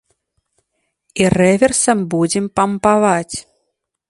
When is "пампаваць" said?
2.59-3.35